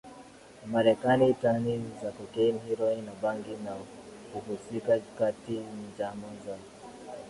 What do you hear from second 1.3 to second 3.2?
tani za cocaine heroin na